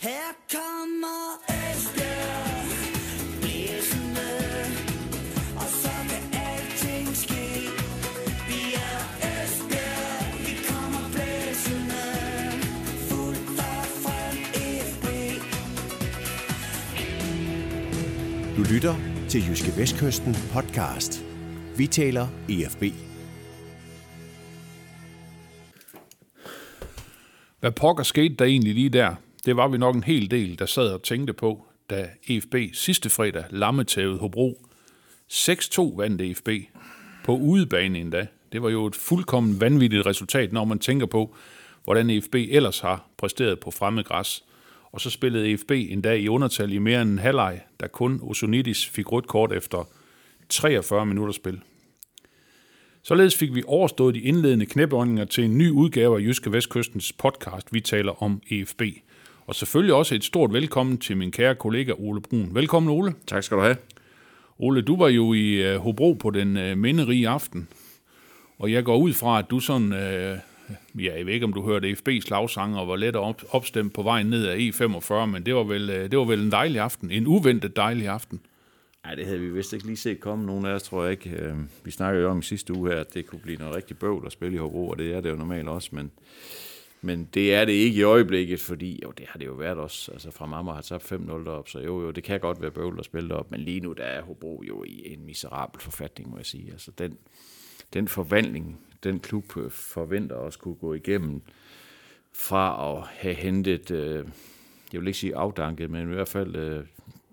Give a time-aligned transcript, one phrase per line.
[0.00, 2.66] Her kommer Esbjerg
[3.40, 4.30] blæsende,
[5.56, 7.46] og så kan alting ske.
[8.48, 8.98] Vi er
[9.30, 12.04] Esbjerg, vi kommer blæsende,
[13.08, 14.36] fuldt og frem
[14.90, 15.06] FB.
[18.56, 18.94] Du lytter
[19.28, 21.24] til Jyske Vestkysten podcast.
[21.76, 22.82] Vi taler EFB.
[27.60, 29.14] Hvad pokker skete der egentlig lige der?
[29.46, 33.10] Det var vi nok en hel del, der sad og tænkte på, da EFB sidste
[33.10, 34.66] fredag lammetævede Hobro.
[35.32, 36.48] 6-2 vandt EFB.
[37.24, 38.26] På udebane endda.
[38.52, 41.34] Det var jo et fuldkommen vanvittigt resultat, når man tænker på,
[41.84, 44.44] hvordan EFB ellers har præsteret på fremmed græs.
[44.92, 48.86] Og så spillede EFB endda i undertal i mere end en halvleg, da kun Osonidis
[48.86, 49.88] fik rødt kort efter
[50.48, 51.60] 43 minutter spil.
[53.02, 57.72] Således fik vi overstået de indledende knæbøjninger til en ny udgave af Jyske Vestkystens podcast,
[57.72, 58.82] vi taler om EFB.
[59.50, 62.54] Og selvfølgelig også et stort velkommen til min kære kollega Ole Brun.
[62.54, 63.14] Velkommen Ole.
[63.26, 63.76] Tak skal du have.
[64.58, 67.68] Ole, du var jo i øh, Hobro på den øh, minderige aften,
[68.58, 70.38] og jeg går ud fra, at du sådan, øh,
[70.94, 74.02] ja, jeg ved ikke om du hørte EFB's slagsange og var let op, opstemt på
[74.02, 77.10] vejen ned ad E45, men det var, vel, øh, det var vel en dejlig aften,
[77.10, 78.40] en uventet dejlig aften.
[79.04, 80.46] Nej, det havde vi vist ikke lige set komme.
[80.46, 81.54] Nogen af os tror jeg ikke.
[81.84, 84.26] Vi snakkede jo om i sidste uge her, at det kunne blive noget rigtig bøvl
[84.26, 86.10] at spille i Hobro, og det er det jo normalt også, men,
[87.02, 90.12] men det er det ikke i øjeblikket, fordi jo, det har det jo været også.
[90.12, 92.98] Altså fra mamma har tabt 5-0 derop, så jo, jo, det kan godt være bøvl
[92.98, 96.36] at spille derop, men lige nu der er Hobro jo i en miserabel forfatning, må
[96.36, 96.72] jeg sige.
[96.72, 97.18] Altså den,
[97.92, 101.42] den forvandling, den klub øh, forventer også kunne gå igennem
[102.32, 104.24] fra at have hentet, øh,
[104.92, 106.84] jeg vil ikke sige afdanket, men i hvert fald øh,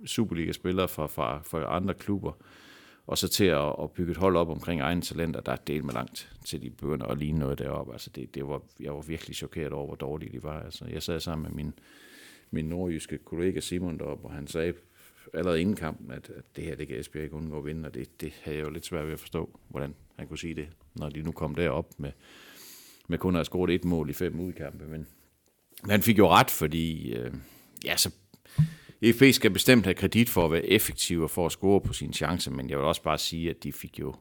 [0.05, 2.31] Superliga-spillere fra, fra, fra andre klubber,
[3.07, 5.85] og så til at, at bygge et hold op omkring egne talenter, der er delt
[5.85, 7.93] med langt, til de begynder at ligne noget deroppe.
[7.93, 10.59] Altså det, det var, jeg var virkelig chokeret over, hvor dårlige de var.
[10.59, 11.73] Altså jeg sad sammen med min,
[12.51, 14.73] min nordjyske kollega Simon deroppe, og han sagde
[15.33, 17.93] allerede inden kampen, at, at det her, det kan Esbjerg ikke undgå at vinde, og
[17.93, 20.67] det, det havde jeg jo lidt svært ved at forstå, hvordan han kunne sige det,
[20.95, 22.11] når de nu kom derop med,
[23.07, 24.85] med kun at have scoret et mål i fem udkampe.
[24.85, 25.07] Men
[25.89, 27.33] han fik jo ret, fordi øh,
[27.85, 28.11] ja, så
[29.01, 32.13] EFB skal bestemt have kredit for at være effektiv og for at score på sine
[32.13, 34.15] chancer, men jeg vil også bare sige, at de fik jo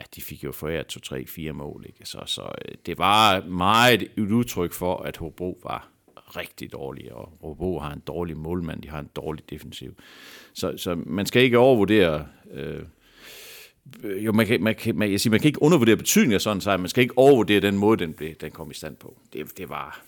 [0.00, 1.84] ja, de fik jo foræret 2, 3, 4 mål.
[1.86, 2.06] Ikke?
[2.06, 7.32] Så, så øh, det var meget et udtryk for, at Hobro var rigtig dårlig, og
[7.40, 9.94] Hobro har en dårlig målmand, de har en dårlig defensiv.
[10.52, 12.26] Så, så man skal ikke overvurdere...
[12.52, 12.82] Øh,
[14.24, 16.56] jo, man kan, man, kan, man, jeg siger, man kan ikke undervurdere betydningen af sådan
[16.56, 19.16] en sejr, man skal ikke overvurdere den måde, den, blev, den kom i stand på.
[19.32, 20.02] Det, det, var,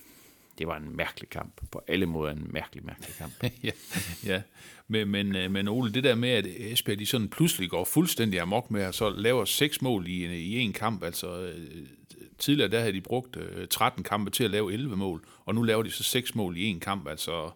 [0.58, 1.60] det var en mærkelig kamp.
[1.70, 3.32] På alle måder en mærkelig, mærkelig kamp.
[3.64, 3.70] ja,
[4.26, 4.42] ja.
[4.88, 8.40] Men, men, øh, men Ole, det der med, at Esbjerg de sådan pludselig går fuldstændig
[8.40, 11.86] amok med at så laver seks mål i, øh, i en kamp, altså øh,
[12.38, 13.36] tidligere der havde de brugt
[13.70, 16.64] 13 kampe til at lave 11 mål, og nu laver de så seks mål i
[16.64, 17.50] en kamp, altså...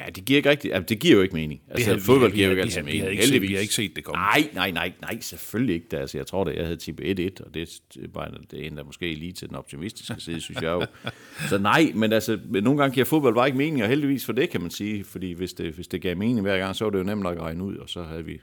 [0.00, 0.74] Ja, det giver ikke rigtigt.
[0.74, 1.60] Altså, det giver jo ikke mening.
[1.68, 3.00] Altså, havde- fodbold vi- giver jo vi- ikke vi- altid vi mening.
[3.02, 3.48] havde ikke set- heldigvis.
[3.50, 4.18] vi har ikke set det komme.
[4.22, 5.98] Nej, nej, nej, nej, selvfølgelig ikke.
[5.98, 7.80] Altså, jeg tror da, jeg havde tippet 1-1, og det
[8.14, 10.86] var det ene, der måske lige til den optimistiske side, synes jeg jo.
[11.50, 14.50] Så nej, men altså, nogle gange giver fodbold bare ikke mening, og heldigvis for det,
[14.50, 15.04] kan man sige.
[15.04, 17.36] Fordi hvis det, hvis det gav mening hver gang, så var det jo nemt nok
[17.36, 18.40] at regne ud, og så havde vi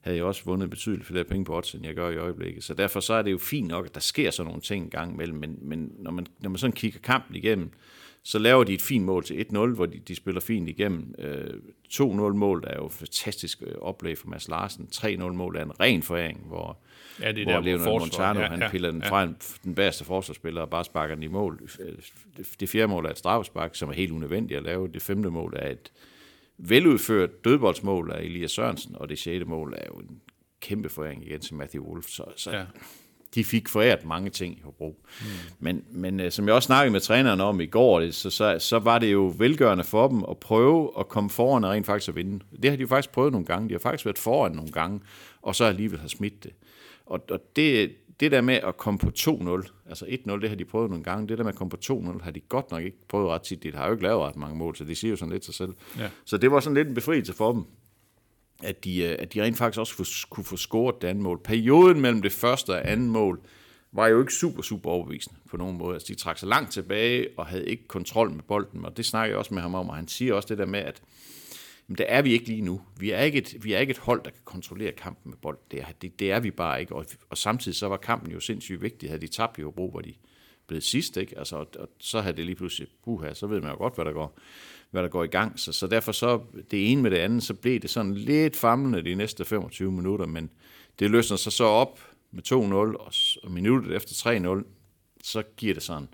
[0.00, 2.64] havde jeg også vundet betydeligt flere penge på odds, end jeg gør i øjeblikket.
[2.64, 4.90] Så derfor så er det jo fint nok, at der sker sådan nogle ting en
[4.90, 7.70] gang imellem, men, men når, man, når man sådan kigger kampen igennem,
[8.24, 11.14] så laver de et fint mål til 1-0, hvor de, de spiller fint igennem.
[11.18, 11.54] Øh,
[11.92, 14.88] 2-0-mål er jo et fantastisk øh, oplæg for Mads Larsen.
[14.94, 16.78] 3-0-mål er en ren foræring, hvor,
[17.20, 18.00] Ja, det er hvor der, hvor Leonard forsvaret-
[18.36, 19.08] Montano, ja, han ja, piller den ja.
[19.10, 21.60] fra en, den bagerste forsvarsspiller og bare sparker den i mål.
[22.36, 24.88] Det, det fjerde mål er et straffespark, som er helt unødvendigt at lave.
[24.88, 25.92] Det femte mål er et
[26.58, 30.20] veludført dødboldsmål af Elias Sørensen, og det sjette mål er jo en
[30.60, 32.06] kæmpe foræring igen til Matthew Wolf.
[32.06, 32.64] Så, så Ja.
[33.34, 35.00] De fik foræret mange ting i Hobro.
[35.20, 35.26] Mm.
[35.60, 38.56] Men, men øh, som jeg også snakkede med træneren om i går, det- så, så,
[38.58, 42.08] så var det jo velgørende for dem at prøve at komme foran og rent faktisk
[42.08, 42.44] at vinde.
[42.62, 43.68] Det har de jo faktisk prøvet nogle gange.
[43.68, 45.00] De har faktisk været foran nogle gange,
[45.42, 46.50] og så alligevel har smidt det.
[47.06, 50.64] Og, og det, det der med at komme på 2-0, altså 1-0, det har de
[50.64, 51.28] prøvet nogle gange.
[51.28, 53.62] Det der med at komme på 2-0, har de godt nok ikke prøvet ret tit.
[53.62, 55.54] De har jo ikke lavet ret mange mål, så de siger jo sådan lidt sig
[55.54, 55.72] selv.
[55.98, 56.08] Ja.
[56.24, 57.62] Så det var sådan lidt en befrielse for dem
[58.64, 61.40] at de, øh, at de rent faktisk også kunne få scoret det andet mål.
[61.44, 63.40] Perioden mellem det første og andet mål
[63.92, 65.94] var jo ikke super, super overbevisende på nogen måde.
[65.94, 69.32] Altså, de trak sig langt tilbage og havde ikke kontrol med bolden, og det snakker
[69.32, 71.02] jeg også med ham om, og han siger også det der med, at
[71.88, 72.80] jamen, det er vi ikke lige nu.
[72.98, 75.62] Vi er ikke et, vi er ikke et hold, der kan kontrollere kampen med bolden.
[75.70, 78.40] Det er, det, det er vi bare ikke, og, og samtidig så var kampen jo
[78.40, 79.08] sindssygt vigtig.
[79.08, 80.14] Havde de tabt i Hobro, hvor de
[80.66, 81.38] blevet sidst, ikke?
[81.38, 84.04] Altså, og, og så havde det lige pludselig, puha, så ved man jo godt, hvad
[84.04, 84.38] der går,
[84.90, 85.58] hvad der går i gang.
[85.60, 89.04] Så, så derfor så, det ene med det andet, så blev det sådan lidt famlende
[89.04, 90.50] de næste 25 minutter, men
[90.98, 92.00] det løsner sig så op
[92.30, 93.12] med 2-0, og,
[93.42, 94.64] og minuttet efter 3-0,
[95.22, 96.08] så giver det sådan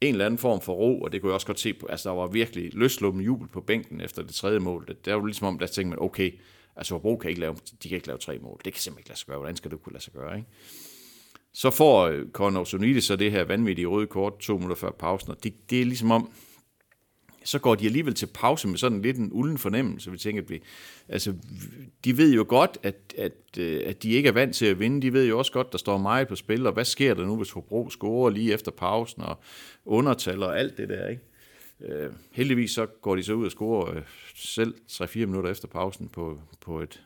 [0.00, 2.08] en eller anden form for ro, og det kunne jeg også godt se på, altså
[2.08, 4.84] der var virkelig løsluppen jubel på bænken efter det tredje mål.
[4.88, 6.38] Det, der var ligesom om, der tænkte man, okay,
[6.76, 8.60] altså Hobro kan ikke lave, de kan ikke lave tre mål.
[8.64, 9.38] Det kan simpelthen ikke lade sig gøre.
[9.38, 10.48] Hvordan skal det kunne lade sig gøre, ikke?
[11.58, 15.30] Så får øh, Conor Sonidis så det her vanvittige røde kort to minutter før pausen,
[15.30, 16.30] og det, det er ligesom om,
[17.44, 20.10] så går de alligevel til pause med sådan lidt en ulden fornemmelse.
[20.10, 20.62] Vi tænker, at vi,
[21.08, 21.34] altså,
[22.04, 25.02] de ved jo godt, at, at, øh, at de ikke er vant til at vinde.
[25.02, 27.36] De ved jo også godt, der står meget på spil, og hvad sker der nu,
[27.36, 29.38] hvis Hobro scorer lige efter pausen, og
[29.84, 31.22] undertal og alt det der, ikke?
[31.80, 34.02] Øh, heldigvis så går de så ud og scorer øh,
[34.34, 37.02] selv 3-4 minutter efter pausen på, på et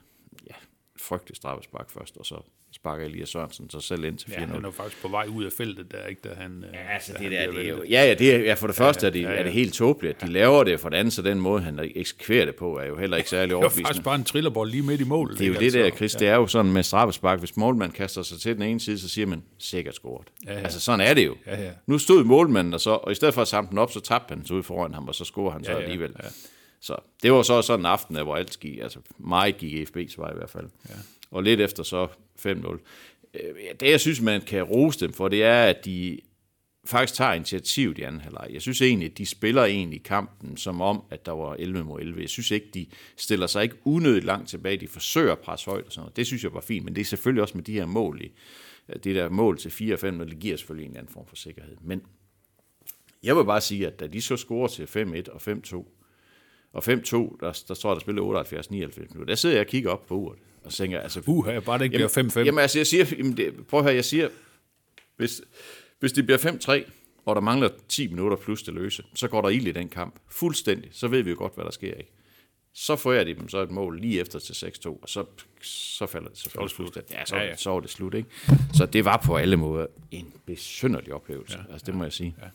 [0.47, 0.55] ja,
[0.97, 2.43] frygteligt straffespark først, og så
[2.83, 4.41] sparker Elias Sørensen sig selv ind til 4-0.
[4.41, 6.21] Ja, han er faktisk på vej ud af feltet der, ikke?
[6.29, 8.39] Da han, Ja, altså da det han der, det er jo, ja, ja, det er,
[8.39, 9.37] ja, for det første er det, ja, ja.
[9.39, 11.91] er det helt tåbeligt, at de laver det, for det andet, så den måde, han
[11.95, 13.87] eksekverer det på, er jo heller ikke særlig Det var overbevisende.
[13.89, 15.39] faktisk bare en trillerbold lige midt i målet.
[15.39, 17.97] Det er jo det der, Altså, Chris, det er jo sådan med straffespark, hvis målmanden
[17.97, 20.27] kaster sig til den ene side, så siger man, sikkert scoret.
[20.47, 20.59] Ja, ja.
[20.59, 21.37] Altså sådan er det jo.
[21.47, 21.71] Ja, ja.
[21.87, 24.35] Nu stod målmanden der så, og i stedet for at samle den op, så tabte
[24.35, 26.13] han så ud foran ham, og så scorede han så Ja, ja, alligevel.
[26.23, 26.29] ja.
[26.81, 30.15] Så det var så sådan en aften, hvor alt gik, altså meget gik i FB's
[30.19, 30.67] vej i hvert fald.
[30.89, 30.95] Ja.
[31.33, 32.09] Og lidt efter så
[32.39, 32.49] 5-0.
[32.49, 32.81] Øh,
[33.35, 36.21] ja, Det jeg synes, man kan rose dem for, det er, at de
[36.85, 38.49] faktisk tager initiativ i anden halvleg.
[38.53, 42.01] Jeg synes egentlig, at de spiller egentlig kampen som om, at der var 11 mod
[42.01, 42.21] 11.
[42.21, 42.87] Jeg synes ikke, de
[43.17, 44.77] stiller sig ikke unødigt langt tilbage.
[44.77, 46.17] De forsøger at presse højt og sådan noget.
[46.17, 48.33] Det synes jeg var fint, men det er selvfølgelig også med de her mål i,
[48.89, 51.27] øh, det der mål til 4 og 5, det giver selvfølgelig en eller anden form
[51.27, 51.77] for sikkerhed.
[51.81, 52.03] Men
[53.23, 55.85] jeg vil bare sige, at da de så scorer til 5-1 og 5-2,
[56.73, 60.07] og 5-2, der, der står der spiller 78-99 minutter, der sidder jeg og kigger op
[60.07, 62.39] på uret, og tænker, altså, Uha, bare det ikke bliver 5-5.
[62.39, 64.29] Jamen altså, jeg siger, jamen, det, prøv at høre, jeg siger,
[65.17, 65.43] hvis,
[66.01, 66.91] hvis det bliver 5-3,
[67.25, 70.15] og der mangler 10 minutter plus det løse, så går der ild i den kamp.
[70.29, 70.91] Fuldstændig.
[70.93, 72.13] Så ved vi jo godt, hvad der sker, ikke?
[72.75, 75.25] Så får jeg de dem så et mål lige efter til 6-2, og så,
[75.63, 76.87] så falder det selvfølgelig slut.
[76.87, 77.15] fuldstændig.
[77.15, 77.51] Ja, så, Ja, ja, ja.
[77.51, 77.57] ja.
[77.57, 78.29] så var det slut, ikke?
[78.75, 81.59] Så det var på alle måder en besynderlig oplevelse.
[81.59, 82.35] Ja, altså, det må jeg sige.
[82.43, 82.47] Ja.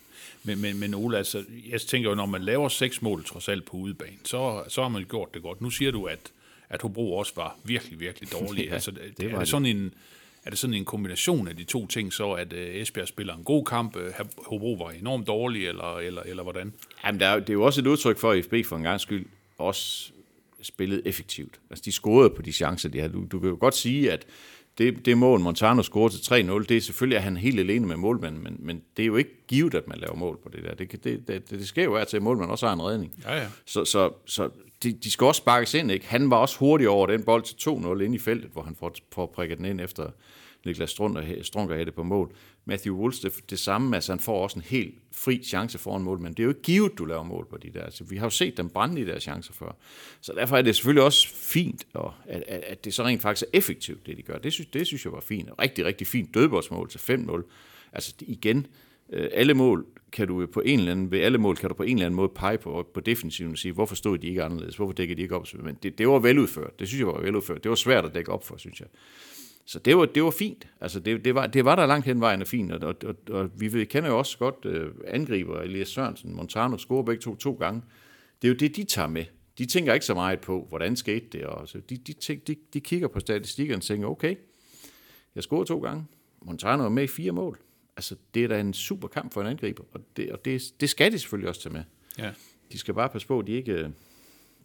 [0.43, 3.65] Men, men, men Ole, altså, jeg tænker jo, når man laver seks mål trods alt
[3.65, 5.61] på udebane, så, så har man gjort det godt.
[5.61, 6.31] Nu siger du, at,
[6.69, 8.65] at Hobro også var virkelig, virkelig dårlig.
[8.69, 9.45] Ja, altså, det var er, det de.
[9.45, 9.93] sådan en,
[10.45, 13.43] er det sådan en kombination af de to ting, så at uh, Esbjerg spiller en
[13.43, 14.01] god kamp, uh,
[14.47, 16.73] Hobro var enormt dårlig, eller, eller, eller hvordan?
[17.05, 19.01] Jamen, der er, det er jo også et udtryk for, at FB for en gang
[19.01, 19.25] skyld
[19.57, 20.11] også
[20.61, 21.59] spillede effektivt.
[21.69, 23.13] Altså, de scorede på de chancer, de havde.
[23.13, 24.25] Du, du kan jo godt sige, at
[24.77, 27.95] det, det mål, Montano scorede til 3-0, det er selvfølgelig, at han helt alene med
[27.95, 30.75] målmanden, men, men det er jo ikke givet, at man laver mål på det der.
[30.75, 33.13] Det, det, det, det sker jo af til, at målmanden også har en redning.
[33.23, 33.47] Ja, ja.
[33.65, 34.49] Så, så, så
[34.83, 36.07] de, de skal også sparkes ind, ikke?
[36.07, 38.95] Han var også hurtig over den bold til 2-0 ind i feltet, hvor han får,
[39.11, 40.09] får prikket den ind efter
[40.65, 42.35] Niklas Strunker, havde hætte på mål.
[42.65, 46.19] Matthew Wolves, det, det samme, altså han får også en helt fri chance foran mål,
[46.19, 47.83] men det er jo ikke givet, du laver mål på de der.
[47.83, 49.77] Altså, vi har jo set dem brænde de der chancer før.
[50.21, 53.45] Så derfor er det selvfølgelig også fint, og at, at, at det så rent faktisk
[53.53, 54.37] er effektivt, det de gør.
[54.37, 55.49] Det synes, det synes jeg var fint.
[55.61, 57.41] Rigtig, rigtig fint dødboldsmål til 5-0.
[57.93, 61.55] Altså igen, øh, Øh, alle mål kan du på en eller anden, ved alle mål
[61.55, 64.17] kan du på en eller anden måde pege på, på defensiven og sige, hvorfor stod
[64.17, 66.99] de ikke anderledes, hvorfor dækkede de ikke op, men det, det var veludført, det synes
[66.99, 68.87] jeg var veludført, det var svært at dække op for, synes jeg.
[69.65, 72.21] Så det var, det var fint, altså det, det, var, det var der langt hen
[72.21, 75.87] vejen og fint, og, og, og, og vi kender jo også godt øh, angriber, Elias
[75.87, 77.81] Sørensen, Montano scorer begge to to gange,
[78.41, 79.25] det er jo det, de tager med.
[79.57, 82.55] De tænker ikke så meget på, hvordan skete det, og så de, de, tænk, de,
[82.73, 84.35] de kigger på statistikkerne og tænker, okay,
[85.35, 86.05] jeg scorede to gange.
[86.41, 87.59] Montano er med i fire mål.
[87.97, 90.89] Altså, det er da en super kamp for en angriber, og det, og det, det
[90.89, 91.83] skal de selvfølgelig også tage med.
[92.17, 92.31] Ja.
[92.71, 93.91] De skal bare passe på, at de ikke,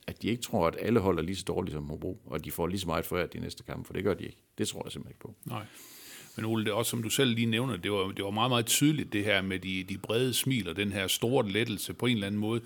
[0.06, 2.51] at de ikke tror, at alle holder lige så dårligt som Hobro, og at de
[2.51, 4.39] får lige så meget foræret de næste kampe, for det gør de ikke.
[4.58, 5.34] Det tror jeg simpelthen ikke på.
[5.44, 5.65] Nej.
[6.36, 8.51] Men Ole, det er også som du selv lige nævner, det var, det var meget,
[8.51, 12.06] meget tydeligt det her med de, de brede smil og den her store lettelse på
[12.06, 12.60] en eller anden måde.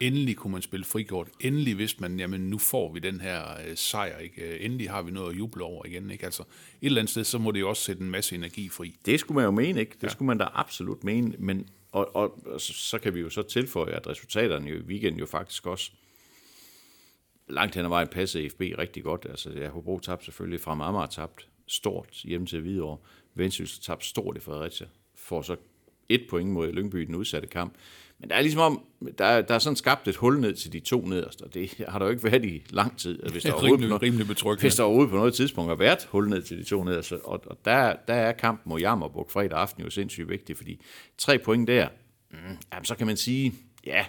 [0.00, 1.28] Endelig kunne man spille frikort.
[1.40, 4.18] Endelig vidste man, jamen nu får vi den her øh, sejr.
[4.18, 4.42] Ikke?
[4.42, 6.10] Øh, Endelig har vi noget at juble over igen.
[6.10, 6.24] Ikke?
[6.24, 8.96] Altså, et eller andet sted, så må det jo også sætte en masse energi fri.
[9.06, 9.92] Det skulle man jo mene, ikke?
[9.94, 10.08] Det ja.
[10.08, 13.42] skulle man da absolut mene, men og, og, og så, så kan vi jo så
[13.42, 15.90] tilføje, at resultaterne jo i weekenden jo faktisk også
[17.48, 19.26] langt hen ad vejen passede FB rigtig godt.
[19.30, 22.98] Altså, ja, Hobro tabte selvfølgelig fra Amager tabt stort hjemme til Hvidovre.
[23.34, 24.86] Vendsyssel tabte stort i Fredericia.
[25.14, 25.56] Får så
[26.10, 27.74] et point mod Lyngby i den udsatte kamp.
[28.18, 28.84] Men der er ligesom om,
[29.18, 31.84] der, er- der er sådan skabt et hul ned til de to nederste, og det
[31.88, 33.22] har der jo ikke været i lang tid.
[33.22, 34.60] at Hvis der, på Rimelig, noget- rimelig betryggende.
[34.62, 37.42] hvis der overhovedet på noget tidspunkt har været hul ned til de to nederste, og,
[37.46, 40.80] og der, der er kampen mod Jammerburg fredag aften jo sindssygt vigtig, fordi
[41.18, 41.88] tre point der,
[42.30, 42.36] mm,
[42.72, 43.52] jamen, så kan man sige,
[43.86, 44.04] ja,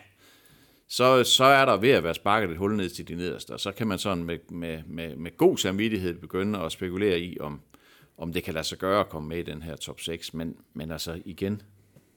[0.87, 3.59] så, så er der ved at være sparket et hul ned til de nederste, og
[3.59, 7.61] så kan man sådan med, med, med, med god samvittighed begynde at spekulere i, om,
[8.17, 10.55] om det kan lade sig gøre at komme med i den her top 6, men,
[10.73, 11.61] men altså igen,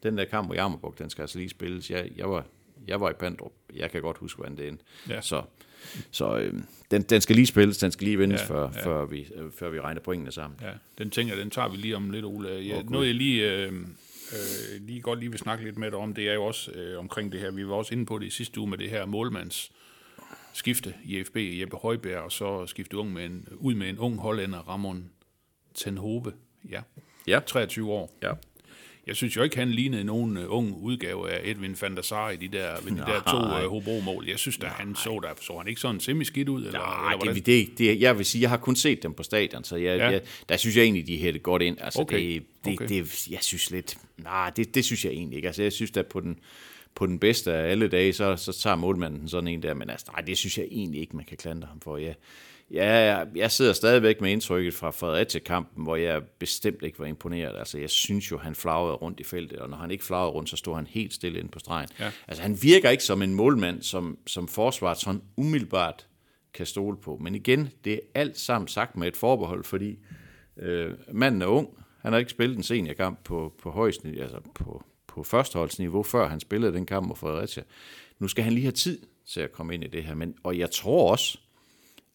[0.05, 1.91] den der kamp mod Jammerburg, den skal altså lige spilles.
[1.91, 2.47] Jeg, jeg, var,
[2.89, 4.85] jeg var i Pandrup, jeg kan godt huske, hvordan det endte.
[5.09, 5.21] Ja.
[5.21, 5.43] Så,
[6.11, 6.55] så øh,
[6.91, 8.87] den, den skal lige spilles, den skal lige vindes, Ja, før, ja.
[8.87, 10.61] Før, vi, øh, før vi regner pointene sammen.
[10.63, 12.49] Ja, den tænker, den tager vi lige om lidt, Ole.
[12.51, 12.89] Jeg, okay.
[12.91, 13.73] Noget jeg lige øh,
[14.33, 16.99] øh, lige godt lige vil snakke lidt med dig om, det er jo også øh,
[16.99, 17.51] omkring det her.
[17.51, 19.73] Vi var også inde på det i sidste uge med det her målmands
[20.53, 24.19] skifte i FB, Jeppe Højberg, og så skifte ung med en, ud med en ung
[24.19, 25.11] hollænder, Ramon
[25.75, 26.33] Tenhove.
[26.71, 26.83] Ja,
[27.27, 27.41] Ja.
[27.47, 28.13] 23 år.
[28.23, 28.33] Ja.
[29.07, 32.31] Jeg synes jo ikke, han lignede nogen uh, ung udgave af Edwin van der Sar
[32.31, 34.27] i de der, ved de der to uh, Hobro-mål.
[34.29, 36.67] Jeg synes da, han så der, så han ikke sådan semi-skidt ud?
[36.67, 37.35] Eller, Nej, eller hvordan?
[37.35, 39.99] det, det, det, jeg vil sige, jeg har kun set dem på stadion, så jeg,
[39.99, 40.05] Ja.
[40.05, 40.11] ja.
[40.11, 41.77] jeg, der synes jeg egentlig, de hætter godt ind.
[41.81, 42.19] Altså, Okay.
[42.19, 42.89] det, det, Okay.
[42.89, 45.49] det, jeg synes lidt, nej, det, det synes jeg egentlig ikke.
[45.49, 46.39] Altså, jeg synes, at på den,
[46.95, 50.07] på den bedste af alle dage, så, så tager målmanden sådan en der, men altså,
[50.13, 51.97] nej, det synes jeg egentlig ikke, man kan klandre ham for.
[51.97, 52.15] Jeg,
[52.75, 57.59] jeg, jeg sidder stadigvæk med indtrykket fra Fredericia-kampen, hvor jeg bestemt ikke var imponeret.
[57.59, 60.49] Altså, jeg synes jo, han flagrede rundt i feltet, og når han ikke flagrede rundt,
[60.49, 61.89] så stod han helt stille inde på stregen.
[62.01, 62.11] Ja.
[62.29, 66.07] Altså, han virker ikke som en målmand, som, som forsvaret sådan umiddelbart
[66.55, 67.19] kan stole på.
[67.21, 69.99] Men igen, det er alt sammen sagt med et forbehold, fordi
[70.57, 71.69] øh, manden er ung.
[72.03, 76.41] Han har ikke spillet en seniorkamp på, på højst, altså på, på førsteholdsniveau, før han
[76.41, 77.63] spillede den kamp mod Fredericia.
[78.19, 80.15] Nu skal han lige have tid til at komme ind i det her.
[80.15, 81.39] Men, og jeg tror også,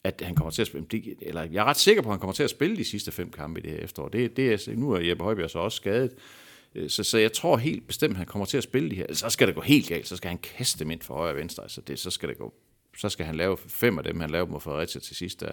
[0.04, 2.20] at han kommer til at spille, det- eller jeg er ret sikker på, at han
[2.20, 4.08] kommer til at spille de sidste fem kampe i det her efterår.
[4.08, 6.12] Det, det er, nu er Jeppe Højbjerg så også skadet,
[6.74, 9.06] øh, så, så jeg tror helt bestemt, at han kommer til at spille de her.
[9.14, 11.36] Så skal det gå helt galt, så skal han kaste dem ind for højre og
[11.36, 11.62] venstre.
[11.62, 12.54] Altså det, så skal det gå
[12.98, 15.50] så skal han lave fem af dem, han laver mod Fredericia til sidst, der,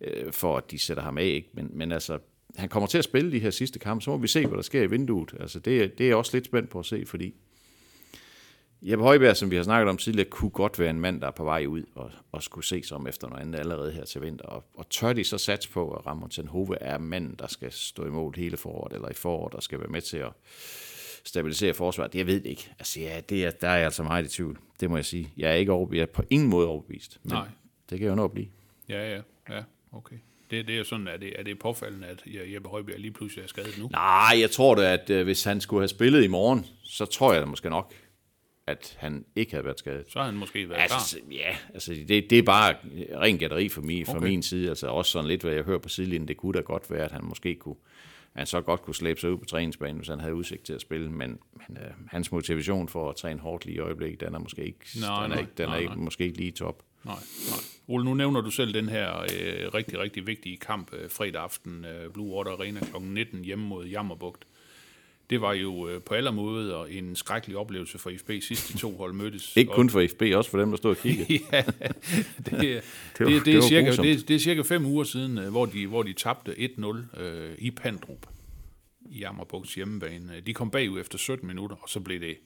[0.00, 1.24] øh, for at de sætter ham af.
[1.24, 1.48] Ikke?
[1.52, 2.18] Men, men altså,
[2.56, 4.62] han kommer til at spille de her sidste kampe, så må vi se, hvad der
[4.62, 5.34] sker i vinduet.
[5.40, 7.34] Altså, det, det er jeg også lidt spændt på at se, fordi
[8.82, 11.30] Jeppe Højberg, som vi har snakket om tidligere, kunne godt være en mand, der er
[11.30, 14.22] på vej ud og, og skulle se sig om efter noget andet allerede her til
[14.22, 14.44] vinter.
[14.44, 18.06] Og, og tør de så satse på, at Ramon Tenhove er manden, der skal stå
[18.06, 20.32] imod hele foråret, eller i foråret, der skal være med til at
[21.24, 22.14] stabilisere forsvaret?
[22.14, 22.70] Jeg ved det ikke.
[22.78, 24.58] Altså, ja, det er, der er jeg altså meget i tvivl.
[24.80, 25.32] Det må jeg sige.
[25.36, 25.98] Jeg er ikke overbevist.
[25.98, 27.20] Jeg er på ingen måde overbevist.
[27.22, 27.48] Men Nej.
[27.90, 28.48] Det kan jo nå at blive.
[28.88, 30.16] Ja, ja, ja, okay.
[30.50, 33.42] Det, det er jo sådan, at det, er det påfaldende, at Jeppe Højbjerg lige pludselig
[33.42, 33.88] er skadet nu?
[33.88, 37.32] Nej, jeg tror da, at øh, hvis han skulle have spillet i morgen, så tror
[37.32, 37.92] jeg da måske nok,
[38.66, 40.04] at han ikke havde været skadet.
[40.08, 40.96] Så har han måske været klar.
[40.98, 42.74] Altså, ja, altså det, det er bare
[43.16, 44.28] ren gætteri for fra Okay.
[44.28, 44.68] min side.
[44.68, 46.28] Altså også sådan lidt, hvad jeg hører på sidelinjen.
[46.28, 47.76] Det kunne da godt være, at han måske kunne,
[48.32, 50.80] han så godt kunne slæbe sig ud på træningsbanen, hvis han havde udsigt til at
[50.80, 51.10] spille.
[51.10, 51.38] Men,
[51.68, 54.78] men øh, hans motivation for at træne hårdt lige i øjeblikket, den er måske ikke,
[55.00, 56.04] Nej, den er ikke, den nej, er ikke, nej.
[56.04, 56.82] måske ikke lige top.
[57.04, 57.58] Nej, nej.
[57.88, 61.84] Ole, nu nævner du selv den her øh, rigtig, rigtig vigtige kamp øh, fredag aften,
[61.84, 62.96] øh, Blue Water Arena kl.
[63.02, 64.44] 19 hjemme mod Jammerbugt.
[65.30, 68.96] Det var jo øh, på alle måder en skrækkelig oplevelse for FB sidst de to
[68.96, 69.52] hold mødtes.
[69.56, 71.32] Ikke kun for FB, også for dem, der stod og kiggede.
[71.52, 71.94] ja, det,
[72.46, 72.82] det, det,
[73.20, 75.86] var- det, det er cirka, det, det er cirka fem uger siden, øh, hvor de,
[75.86, 78.26] hvor de tabte 1-0 øh, i Pandrup
[79.10, 80.40] i Jammerbugts hjemmebane.
[80.46, 82.36] De kom bagud efter 17 minutter, og så blev det,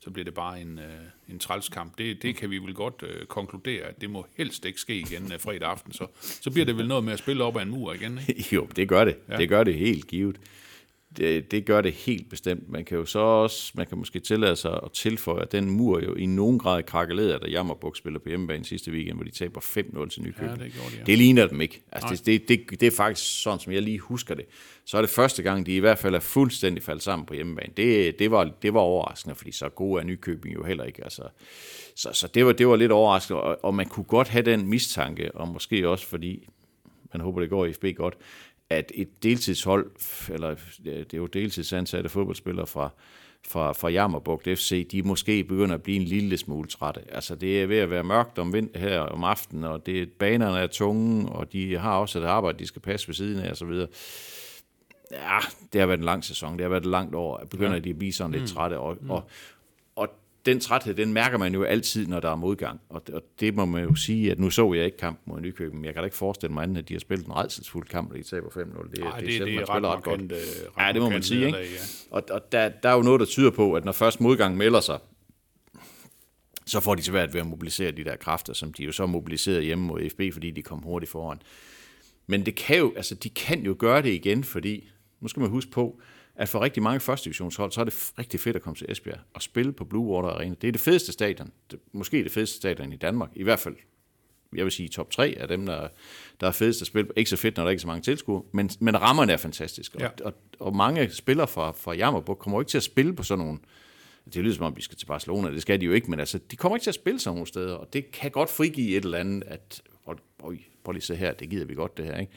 [0.00, 0.84] så blev det bare en, øh,
[1.28, 1.98] en trælskamp.
[1.98, 5.32] Det, det kan vi vel godt øh, konkludere, at det må helst ikke ske igen
[5.32, 5.92] øh, fredag aften.
[5.92, 8.54] Så, så bliver det vel noget med at spille op ad en mur igen, ikke?
[8.54, 9.16] jo, det gør det.
[9.28, 9.36] Ja.
[9.36, 10.36] Det gør det helt givet.
[11.16, 12.68] Det, det gør det helt bestemt.
[12.68, 16.00] Man kan jo så også, man kan måske tillade sig at tilføje, at den mur
[16.04, 19.60] jo i nogen grad krakkelerede, da Jammerbuk spiller på hjemmebane sidste weekend, hvor de taber
[19.60, 20.58] 5-0 til Nykøbing.
[20.58, 21.04] Ja, det gjorde de, ja.
[21.04, 21.82] det ligner dem ikke.
[21.92, 24.44] Altså, det, det, det, det, er faktisk sådan, som jeg lige husker det.
[24.84, 27.72] Så er det første gang, de i hvert fald er fuldstændig faldet sammen på hjemmebane.
[27.76, 31.04] Det, det, var, det var overraskende, fordi så gode er Nykøbing jo heller ikke.
[31.04, 31.22] Altså,
[31.96, 34.66] så så det, var, det var lidt overraskende, og, og man kunne godt have den
[34.66, 36.48] mistanke, og måske også fordi,
[37.12, 38.14] man håber, det går i FB godt,
[38.72, 39.90] at et deltidshold,
[40.32, 42.90] eller det er jo deltidsansatte fodboldspillere fra,
[43.48, 47.00] fra, fra Jammerbugt FC, de måske begynder at blive en lille smule trætte.
[47.08, 50.58] Altså det er ved at være mørkt om vind her om aftenen, og det, banerne
[50.58, 53.86] er tunge, og de har også et arbejde, de skal passe ved siden af osv.
[55.12, 55.38] Ja,
[55.72, 57.44] det har været en lang sæson, det har været et langt år.
[57.50, 57.78] Begynder ja.
[57.78, 59.10] de at blive sådan lidt trætte, og, mm.
[59.10, 59.24] og
[60.46, 62.80] den træthed, den mærker man jo altid, når der er modgang.
[62.88, 65.74] Og, og det må man jo sige, at nu så jeg ikke kampen mod Nykøbing,
[65.74, 68.10] men jeg kan da ikke forestille mig andet, at de har spillet en redselsfuld kamp,
[68.10, 68.90] og de taber 5-0.
[68.90, 70.20] Det, Ej, det, det, er selv, det er ret ret godt.
[70.20, 71.58] markant, øh, ret Ja, det må man sige, ikke?
[71.58, 72.16] nederlag, ja.
[72.16, 74.80] Og, og der, der er jo noget, der tyder på, at når først modgang melder
[74.80, 74.98] sig,
[76.66, 79.62] så får de svært ved at mobilisere de der kræfter, som de jo så mobiliserede
[79.62, 81.38] hjemme mod FB, fordi de kom hurtigt foran.
[82.26, 84.88] Men det kan jo, altså, de kan jo gøre det igen, fordi,
[85.20, 86.00] nu skal man huske på,
[86.36, 89.18] at for rigtig mange første divisionshold, så er det rigtig fedt at komme til Esbjerg
[89.34, 90.54] og spille på Blue Water Arena.
[90.60, 93.76] Det er det fedeste stadion, det, måske det fedeste stadion i Danmark, i hvert fald
[94.54, 95.88] jeg vil sige top 3 af dem, der,
[96.40, 97.10] der er fedest at spille.
[97.16, 99.98] Ikke så fedt, når der ikke er så mange tilskuere, men, men rammerne er fantastiske.
[100.00, 100.06] Ja.
[100.06, 103.22] Og, og, og, mange spillere fra, fra Jammerburg kommer jo ikke til at spille på
[103.22, 103.58] sådan nogle
[104.34, 106.38] det lyder som om, vi skal til Barcelona, det skal de jo ikke, men altså,
[106.50, 109.04] de kommer ikke til at spille sådan nogle steder, og det kan godt frigive et
[109.04, 112.18] eller andet, at, og, øj, prøv lige se her, det gider vi godt det her,
[112.18, 112.32] ikke?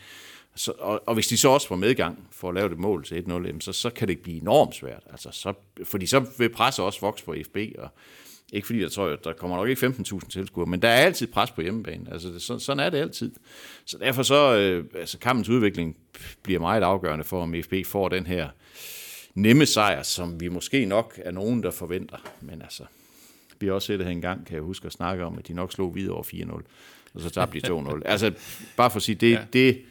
[0.55, 3.15] Så, og, og, hvis de så også får medgang for at lave det mål til
[3.15, 6.85] 1-0, jamen, så, så kan det blive enormt svært, altså, så, fordi så vil presset
[6.85, 7.89] også vokse på FB, og
[8.53, 11.27] ikke fordi jeg tror, at der kommer nok ikke 15.000 tilskuere, men der er altid
[11.27, 12.11] pres på hjemmebane.
[12.11, 13.31] Altså, det, så, sådan er det altid.
[13.85, 15.97] Så derfor så, øh, altså kampens udvikling
[16.43, 18.49] bliver meget afgørende for, om FB får den her
[19.33, 22.17] nemme sejr, som vi måske nok er nogen, der forventer.
[22.41, 22.83] Men altså,
[23.59, 25.47] vi har også set det her en gang, kan jeg huske at snakke om, at
[25.47, 26.51] de nok slog videre over 4-0,
[27.13, 28.01] og så tabte de 2-0.
[28.05, 28.33] altså,
[28.77, 29.41] bare for at sige, det, ja.
[29.53, 29.81] det,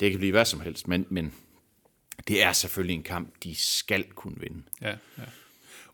[0.00, 1.34] det kan blive hvad som helst, men, men
[2.28, 4.62] det er selvfølgelig en kamp, de skal kunne vinde.
[4.80, 5.22] Ja, ja.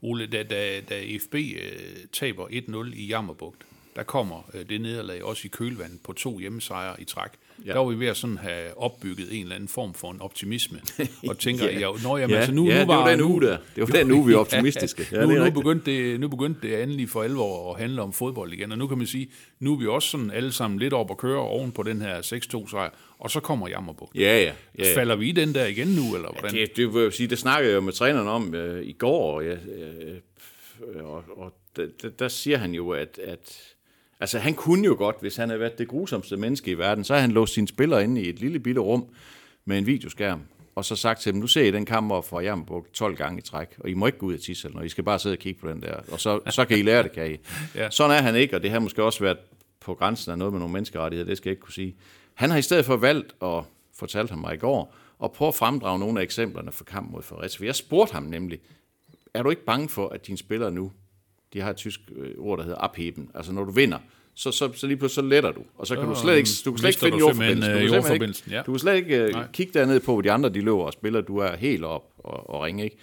[0.03, 3.67] Ole, da, da, da FB øh, taber 1-0 i Jammerbugt,
[3.97, 7.31] der kommer øh, det nederlag også i kølvandet på to hjemmesejre i træk.
[7.67, 7.73] Ja.
[7.73, 10.81] Der var vi ved at sådan have opbygget en eller anden form for en optimisme,
[11.29, 13.21] og tænker, ja, ja, når, jamen, ja, altså nu, ja, nu var, det var den
[13.21, 13.57] uge der.
[13.77, 15.07] Det var den uge, vi er optimistiske.
[15.13, 18.53] Ja, nu, nu, begyndte det, nu begyndte det endelig for alvor at handle om fodbold
[18.53, 21.11] igen, og nu kan man sige, nu er vi også sådan alle sammen lidt op
[21.11, 22.21] og køre oven på den her
[22.65, 24.15] 6-2 sejr, og så kommer Jammerbugt.
[24.15, 24.97] Ja, ja, ja, ja.
[24.97, 26.55] Falder vi i den der igen nu, eller hvordan?
[26.57, 28.93] Ja, det, det vil jeg sige, det snakkede jeg jo med træneren om øh, i
[28.93, 33.72] går, og, ja, øh, og, og der, der siger han jo, at, at
[34.23, 37.13] Altså, han kunne jo godt, hvis han havde været det grusomste menneske i verden, så
[37.15, 39.05] havde han låst sine spillere inde i et lille bitte rum
[39.65, 40.41] med en videoskærm,
[40.75, 43.39] og så sagt til dem, nu ser I den kamp over for Jammerburg 12 gange
[43.39, 45.35] i træk, og I må ikke gå ud af tissel, og I skal bare sidde
[45.35, 47.37] og kigge på den der, og så, så kan I lære det, kan I.
[47.79, 47.91] ja.
[47.91, 49.39] Sådan er han ikke, og det har måske også været
[49.81, 51.97] på grænsen af noget med nogle menneskerettigheder, det skal jeg ikke kunne sige.
[52.35, 55.55] Han har i stedet for valgt, og fortalte ham mig i går, at prøve at
[55.55, 57.59] fremdrage nogle af eksemplerne for kamp mod Fredericia.
[57.59, 58.61] For jeg spurgte ham nemlig,
[59.35, 60.93] er du ikke bange for, at dine spillere nu
[61.53, 63.31] de har et tysk øh, ord, der hedder opheben.
[63.35, 63.99] Altså når du vinder,
[64.35, 65.63] så, så, så lige pludselig så letter du.
[65.79, 67.73] Og så kan du slet ikke, du kan slet ikke finde jordforbindelsen.
[67.73, 68.47] Du, kan jordforbindelsen.
[68.47, 68.63] Ikke, ja.
[68.63, 71.21] du kan slet ikke uh, kigge derned på, hvor de andre de løber og spiller.
[71.21, 72.85] Du er helt op og, og ringe.
[72.85, 72.97] Ikke?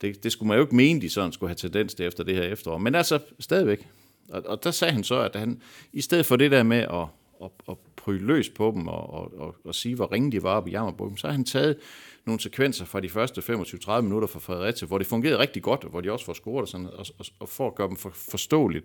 [0.00, 2.34] Det, det skulle man jo ikke mene, de sådan skulle have tendens til efter det
[2.34, 2.78] her efterår.
[2.78, 3.88] Men altså stadigvæk.
[4.28, 5.60] Og, og der sagde han så, at han
[5.92, 7.06] i stedet for det der med at,
[7.44, 10.60] at, at prøve løs på dem og, og, og, og sige, hvor ringe de var
[10.60, 11.76] på i så har han taget
[12.24, 15.90] nogle sekvenser fra de første 25-30 minutter fra Fredericia, hvor det fungerede rigtig godt, og
[15.90, 18.10] hvor de også får scoret og, sådan, og, og, og for at gøre dem for,
[18.14, 18.84] forståeligt.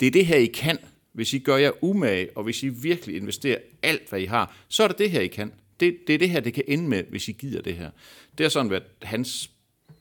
[0.00, 0.78] Det er det her, I kan,
[1.12, 4.84] hvis I gør jer umage, og hvis I virkelig investerer alt, hvad I har, så
[4.84, 5.52] er det det her, I kan.
[5.80, 7.90] Det, det er det her, det kan ende med, hvis I gider det her.
[8.38, 9.50] Det har sådan været hans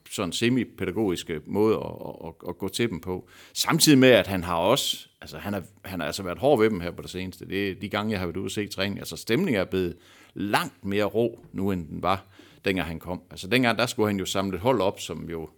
[0.09, 3.27] sådan semi-pædagogiske måde at, at, at, gå til dem på.
[3.53, 6.69] Samtidig med, at han har også, altså han har, han har altså været hård ved
[6.69, 7.45] dem her på det seneste.
[7.45, 8.99] Det er de gange, jeg har været ude og se træning.
[8.99, 9.97] Altså stemningen er blevet
[10.33, 12.25] langt mere ro nu, end den var
[12.65, 13.21] dengang han kom.
[13.31, 15.49] Altså dengang, der skulle han jo samle et hold op, som jo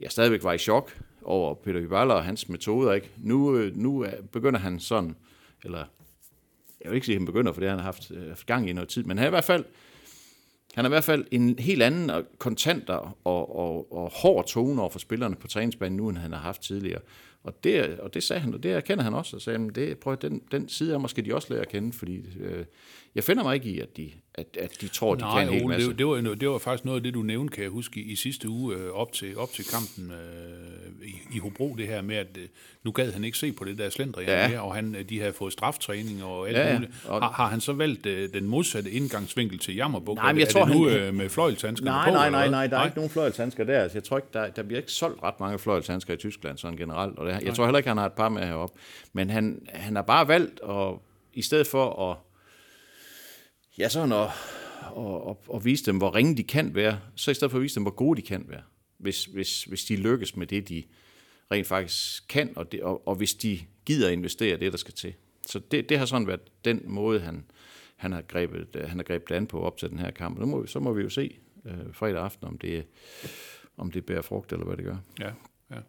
[0.00, 2.92] jeg stadigvæk var i chok over Peter Hyballer og hans metoder.
[2.92, 3.10] Ikke?
[3.16, 5.16] Nu, øh, nu øh, begynder han sådan,
[5.64, 5.84] eller
[6.80, 8.70] jeg vil ikke sige, at han begynder, for det har han haft, øh, haft gang
[8.70, 9.64] i noget tid, men han er i hvert fald,
[10.76, 14.80] han er i hvert fald en helt anden og kontanter og, og, og hård tone
[14.80, 17.00] over for spillerne på træningsbanen nu, end han har haft tidligere.
[17.46, 20.16] Og det, og det sagde han, og det erkender han også, og sagde, det, prøv,
[20.22, 22.64] den, den side af måske de også lære at kende, fordi øh,
[23.14, 25.54] jeg finder mig ikke i, at de, at, at de tror, Nej, de kan en
[25.54, 25.88] hel masse.
[25.88, 28.12] Det, det, var, det var faktisk noget af det, du nævnte, kan jeg huske, i,
[28.12, 32.02] i sidste uge øh, op, til, op til kampen øh, i, i Hobro, det her
[32.02, 32.48] med, at øh,
[32.84, 34.48] nu gad han ikke se på det der slender ja.
[34.48, 36.92] mere, og han, øh, de havde fået straftræning og alt ja, muligt.
[37.08, 40.16] Og har, har han så valgt øh, den modsatte indgangsvinkel til Jammerbuk?
[40.16, 40.98] Nej, men jeg er tror, det nu han...
[40.98, 42.14] øh, med fløjlshandsker nej, på?
[42.14, 42.86] Nej, nej, nej, der er nej.
[42.86, 43.80] ikke nogen fløjlshandsker der.
[43.80, 46.76] Altså, jeg tror ikke, der, der bliver ikke solgt ret mange fløjlshandsker i Tyskland sådan
[46.76, 47.54] generelt, og det, jeg nej.
[47.54, 48.80] tror heller ikke, han har et par med heroppe.
[49.12, 50.94] Men han, han har bare valgt at,
[51.32, 52.16] i stedet for at
[53.78, 54.28] ja, sådan at,
[54.96, 57.62] at, at, at vise dem, hvor ringe de kan være, så i stedet for at
[57.62, 58.62] vise dem, hvor gode de kan være,
[58.98, 60.82] hvis, hvis, hvis de lykkes med det, de
[61.50, 65.14] rent faktisk kan, og, det, og, og hvis de gider investere det, der skal til.
[65.46, 67.44] Så det, det har sådan været den måde, han,
[67.96, 70.38] han har grebet, han har grebet an på op til den her kamp.
[70.38, 72.86] Nu må vi, så må vi jo se øh, fredag aften, om det,
[73.76, 74.96] om det bærer frugt, eller hvad det gør.
[75.20, 75.30] Ja,
[75.70, 75.80] ja.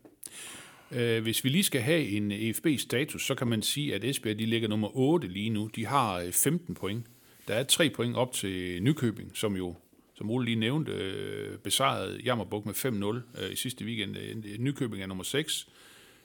[0.91, 4.45] Øh, hvis vi lige skal have en EFB-status, så kan man sige, at Esbjerg de
[4.45, 5.69] ligger nummer 8 lige nu.
[5.76, 7.06] De har øh, 15 point.
[7.47, 9.76] Der er tre point op til Nykøbing, som jo,
[10.15, 14.17] som Ole lige nævnte, øh, besejrede Jammerbuk med 5-0 øh, i sidste weekend.
[14.17, 15.67] Øh, Nykøbing er nummer 6,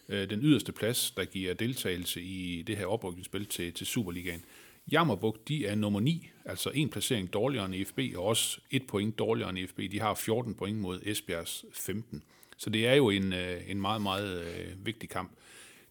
[0.09, 4.45] øh, den yderste plads, der giver deltagelse i det her oprykningsspil til, til Superligaen.
[4.93, 9.19] Jammerbuk, de er nummer 9, altså en placering dårligere end EFB, og også et point
[9.19, 9.79] dårligere end EFB.
[9.93, 12.23] De har 14 point mod Esbjergs 15.
[12.63, 15.31] Så det er jo en, øh, en meget, meget øh, vigtig kamp.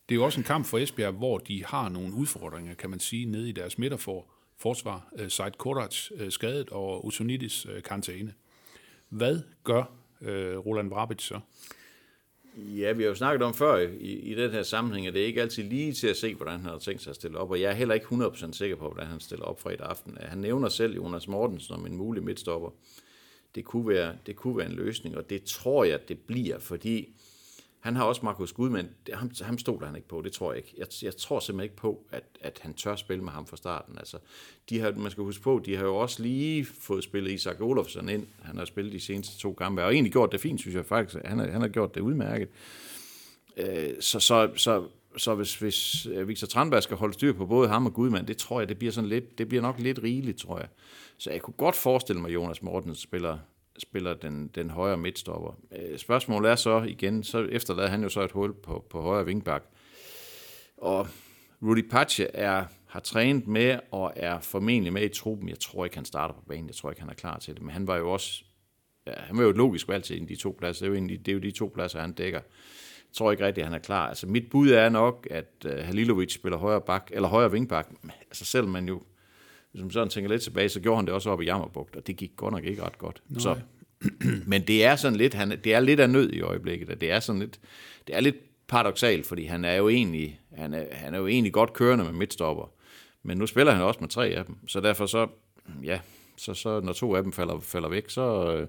[0.09, 2.99] Det er jo også en kamp for Esbjerg, hvor de har nogle udfordringer, kan man
[2.99, 4.25] sige, nede i deres midterfor
[4.57, 8.33] forsvar, øh, Said Korac skadet og Usunitis karantæne.
[9.09, 9.83] Hvad gør
[10.65, 11.39] Roland Vrabic så?
[12.57, 15.25] Ja, vi har jo snakket om før i, i den her sammenhæng, at det er
[15.25, 17.61] ikke altid lige til at se, hvordan han har tænkt sig at stille op, og
[17.61, 20.17] jeg er heller ikke 100% sikker på, hvordan han stiller op fredag aften.
[20.21, 22.69] Han nævner selv Jonas Mortensen som en mulig midtstopper.
[23.55, 27.13] Det kunne, være, det kunne være en løsning, og det tror jeg, det bliver, fordi
[27.81, 28.89] han har også Markus Gudmand.
[29.13, 30.73] Ham, ham stoler han ikke på, det tror jeg ikke.
[30.77, 33.97] Jeg, jeg tror simpelthen ikke på, at, at han tør spille med ham fra starten.
[33.97, 34.17] Altså,
[34.69, 38.09] de har, man skal huske på, de har jo også lige fået spillet Isak Olofsson
[38.09, 38.27] ind.
[38.41, 41.23] Han har spillet de seneste to kampe, og egentlig gjort det fint, synes jeg faktisk.
[41.25, 42.49] Han har, han har gjort det udmærket.
[43.57, 47.67] Øh, så, så, så, så hvis, hvis øh, Victor Tranberg skal holde styr på både
[47.67, 50.37] ham og Gudmand, det tror jeg, det bliver, sådan lidt, det bliver nok lidt rigeligt,
[50.37, 50.67] tror jeg.
[51.17, 53.37] Så jeg kunne godt forestille mig, at Jonas Mortens spiller
[53.77, 55.57] spiller den, den højre midtstopper.
[55.79, 59.25] Øh, spørgsmålet er så igen, så efterlader han jo så et hul på, på højre
[59.25, 59.63] vingbak.
[60.77, 61.07] Og
[61.61, 65.49] Rudy Pache er, har trænet med og er formentlig med i truppen.
[65.49, 66.67] Jeg tror ikke, han starter på banen.
[66.67, 67.61] Jeg tror ikke, han er klar til det.
[67.61, 68.43] Men han var jo også
[69.07, 70.85] ja, han var jo et logisk valg til de to pladser.
[70.85, 72.41] Det er, jo egentlig, det er jo de to pladser, han dækker.
[73.11, 74.07] Jeg tror ikke rigtigt, at han er klar.
[74.07, 77.89] Altså, mit bud er nok, at uh, Halilovic spiller højre bak, eller højre vingbak.
[78.29, 79.01] Altså, selv man jo,
[79.71, 82.07] hvis man sådan tænker lidt tilbage, så gjorde han det også op i Jammerbugt, og
[82.07, 83.21] det gik godt nok ikke ret godt.
[83.29, 83.39] Nej.
[83.39, 83.59] Så,
[84.51, 87.11] men det er sådan lidt, han, det er lidt af nød i øjeblikket, og det
[87.11, 87.59] er sådan lidt,
[88.07, 88.35] det er lidt
[88.67, 92.13] paradoxalt, fordi han er jo egentlig, han er, han er jo egentlig godt kørende med
[92.13, 92.71] midtstopper,
[93.23, 95.27] men nu spiller han også med tre af dem, så derfor så,
[95.83, 95.99] ja,
[96.37, 98.67] så, så når to af dem falder, falder væk, så, øh,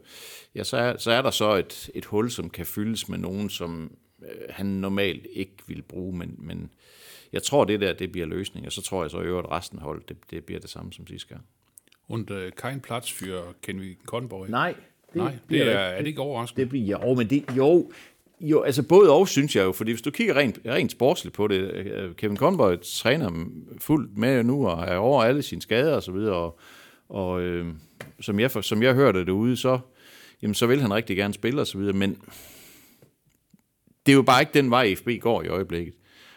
[0.54, 3.50] ja, så, er, så er der så et, et hul, som kan fyldes med nogen,
[3.50, 3.90] som øh,
[4.50, 6.70] han normalt ikke vil bruge, men, men
[7.32, 9.78] jeg tror, det der, det bliver løsning, og så tror jeg så i øvrigt, resten
[9.78, 11.44] hold, det, det bliver det samme som sidste gang.
[12.08, 14.46] Und äh, kein Platz für Kenny Conboy.
[14.48, 14.74] Nej,
[15.12, 16.60] det, Nej, det er, er det ikke overraskende?
[16.60, 17.90] Det bliver, jo, men det, jo,
[18.40, 21.48] jo, altså både og, synes jeg jo, fordi hvis du kigger rent, rent sportsligt på
[21.48, 23.46] det, øh, Kevin Conboy træner
[23.78, 26.58] fuldt med nu, og er over alle sine skader og så videre, og,
[27.08, 27.66] og øh,
[28.20, 29.78] som, jeg, som jeg hørte det ude, så,
[30.42, 32.18] jamen, så vil han rigtig gerne spille og så videre, men
[34.06, 35.94] det er jo bare ikke den vej, FB går i øjeblikket.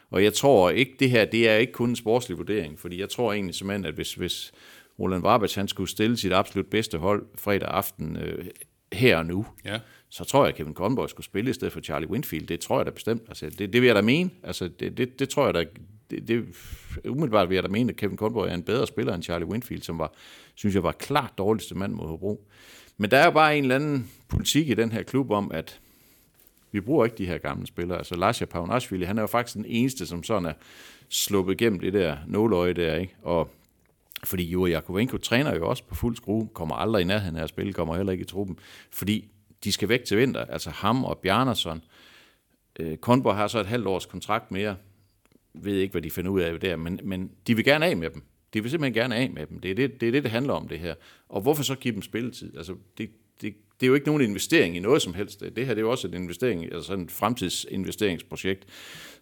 [0.09, 3.09] Og jeg tror ikke, det her, det er ikke kun en sportslig vurdering, fordi jeg
[3.09, 4.51] tror egentlig simpelthen, at hvis, hvis
[4.99, 8.45] Roland Varbac, han skulle stille sit absolut bedste hold fredag aften øh,
[8.93, 9.79] her og nu, Ja.
[10.09, 12.47] så tror jeg, at Kevin Conboy skulle spille i stedet for Charlie Winfield.
[12.47, 13.21] Det tror jeg da bestemt.
[13.27, 14.29] Altså, det, det vil jeg da mene.
[14.43, 15.65] Altså, det, det, det tror jeg da...
[16.09, 16.45] Det, det,
[17.05, 19.81] umiddelbart vil jeg da mene, at Kevin Conboy er en bedre spiller end Charlie Winfield,
[19.83, 20.13] som var,
[20.55, 22.47] synes jeg var klart dårligste mand mod Hobro.
[22.97, 25.79] Men der er jo bare en eller anden politik i den her klub om, at
[26.75, 27.97] vi bruger ikke de her gamle spillere.
[27.97, 30.53] Altså Lasha Paunashvili, han er jo faktisk den eneste, som sådan er
[31.09, 33.15] sluppet igennem det der nåløje der, ikke?
[33.21, 33.49] Og
[34.23, 37.49] fordi Juri Jakovenko træner jo også på fuld skrue, kommer aldrig i nærheden af at
[37.49, 38.59] spille, kommer heller ikke i truppen,
[38.91, 39.31] fordi
[39.63, 40.45] de skal væk til vinter.
[40.45, 41.83] Altså ham og Bjarnason.
[42.79, 44.75] Øh, Kornborg har så et halvt års kontrakt mere.
[45.53, 48.09] Ved ikke, hvad de finder ud af der, men, men de vil gerne af med
[48.09, 48.23] dem.
[48.53, 49.59] De vil simpelthen gerne af med dem.
[49.59, 50.95] Det er det, det, er det, det handler om, det her.
[51.29, 52.57] Og hvorfor så give dem spilletid?
[52.57, 53.09] Altså, det,
[53.41, 55.39] det, det er jo ikke nogen investering i noget som helst.
[55.39, 58.65] Det her det er jo også en investering, altså en fremtidsinvesteringsprojekt.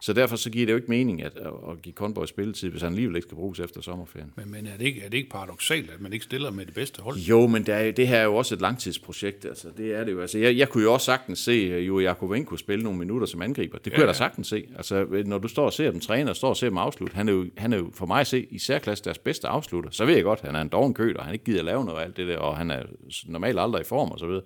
[0.04, 1.38] Så derfor så giver det jo ikke mening at,
[1.72, 4.32] at give Conboy spilletid, hvis han alligevel ikke skal bruges efter sommerferien.
[4.36, 6.74] Men, men er, det ikke, er det ikke paradoxalt, at man ikke stiller med det
[6.74, 7.18] bedste hold?
[7.18, 9.46] Jo, men det, er, det her er jo også et langtidsprojekt.
[9.46, 10.22] Altså, det er det jo.
[10.22, 11.54] Altså, jeg, jeg kunne jo også sagtens se
[11.88, 13.78] Jo Jakovenko spille nogle minutter som angriber.
[13.78, 14.68] Det kunne ja, jeg da sagtens se.
[14.76, 17.30] Altså, når du står og ser dem træne og står og ser dem afslutte, han
[17.30, 19.89] er jo, han er jo for mig at se i særklasse deres bedste afslutter.
[19.89, 21.86] Så ved jeg godt, han er en doven kød, og han ikke gider at lave
[21.86, 22.84] noget af alt det der, og han er
[23.26, 24.42] normalt aldrig i form og så videre.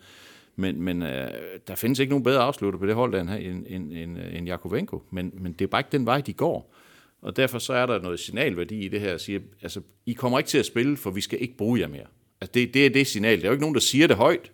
[0.56, 1.28] Men, men øh,
[1.68, 5.04] der findes ikke nogen bedre afslutter på det hold end, end, end, end, end Jakovenko.
[5.12, 6.76] Men, men det er bare ikke den vej, de går.
[7.22, 10.38] Og derfor så er der noget signalværdi i det her, at sige, altså, I kommer
[10.40, 12.06] ikke til at spille, for vi skal ikke bruge jer mere.
[12.42, 13.38] Altså, det, det er det signal.
[13.38, 14.52] Der er jo ikke nogen, der siger det højt,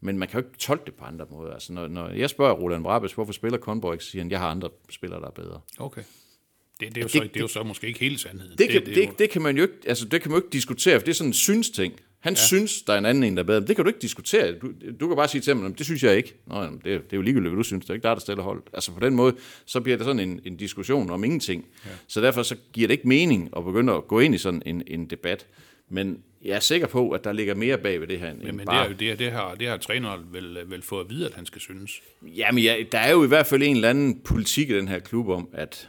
[0.00, 1.52] men man kan jo ikke tolke det på andre måder.
[1.52, 4.48] Altså, når, når jeg spørger Roland Brabes, hvorfor spiller Conboy, så siger han, jeg har
[4.50, 5.60] andre spillere, der er bedre.
[5.78, 6.02] Okay.
[6.80, 8.58] Det, det, er jo Det- så, det, er det- jo så måske ikke hele sandheden.
[8.58, 10.38] Det kan, det, er det, jo- det, kan man jo ikke, altså, det kan man
[10.38, 12.00] jo ikke diskutere, for det er sådan en synsting.
[12.26, 12.40] Han ja.
[12.40, 13.60] synes, der er en anden en, der er bedre.
[13.60, 14.52] Det kan du ikke diskutere.
[14.52, 16.34] Du, du kan bare sige til ham, "Nå, det synes jeg ikke.
[16.46, 17.84] Nå, jamen, det, er- det er jo ligegyldigt, hvad du synes.
[17.84, 18.62] Det er ikke dig, der stiller hold.
[18.72, 19.36] Altså på den måde,
[19.66, 21.64] så bliver det sådan en, en diskussion om ingenting.
[21.84, 21.90] Ja.
[22.06, 24.82] Så derfor så giver det ikke mening at begynde at gå ind i sådan en,
[24.86, 25.46] en debat.
[25.88, 28.46] Men jeg er sikker på, at der ligger mere bag ved det her, end Men,
[28.46, 28.84] men det, bare...
[28.84, 31.46] er jo, det, det, har, det har træneren vel, vel fået at vide, at han
[31.46, 32.02] skal synes.
[32.22, 34.98] Jamen, ja, der er jo i hvert fald en eller anden politik i den her
[34.98, 35.88] klub om, at,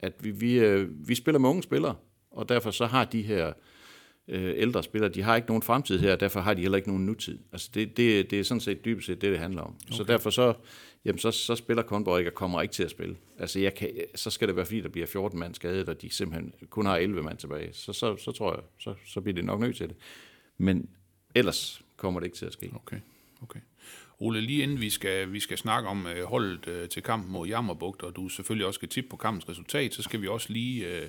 [0.00, 1.94] at vi, vi, øh, vi spiller med unge spillere,
[2.30, 3.52] og derfor så har de her øh,
[4.28, 7.06] ældre spillere, de har ikke nogen fremtid her, og derfor har de heller ikke nogen
[7.06, 7.38] nutid.
[7.52, 9.76] Altså det, det, det er sådan set dybest set det, det handler om.
[9.86, 9.96] Okay.
[9.96, 10.54] Så derfor så,
[11.04, 13.16] jamen så, så spiller Conboy ikke og kommer ikke til at spille.
[13.38, 16.10] Altså jeg kan, så skal det være fordi, der bliver 14 mand skadet, og de
[16.10, 17.72] simpelthen kun har 11 mand tilbage.
[17.72, 19.96] Så, så, så tror jeg, så, så bliver det nok nødt til det.
[20.58, 20.88] Men
[21.34, 22.72] ellers kommer det ikke til at ske.
[22.74, 22.98] Okay,
[23.42, 23.60] okay.
[24.18, 27.48] Ole, lige inden vi skal, vi skal snakke om øh, holdet øh, til kampen mod
[27.48, 30.88] Jammerbugt, og du selvfølgelig også skal tippe på kampens resultat, så skal vi også lige
[30.88, 31.08] øh,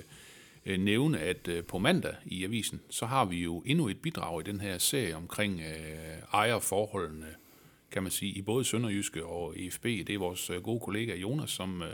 [0.66, 4.40] øh, nævne, at øh, på mandag i avisen, så har vi jo endnu et bidrag
[4.40, 7.26] i den her serie omkring øh, ejerforholdene,
[7.90, 9.84] kan man sige, i både Sønderjyske og EFB.
[9.84, 11.88] Det er vores øh, gode kollega Jonas, som, øh,